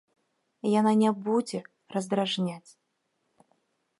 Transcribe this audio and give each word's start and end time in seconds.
Яна 0.79 0.93
не 1.01 1.11
будзе 1.27 1.59
раздражняць. 1.97 2.71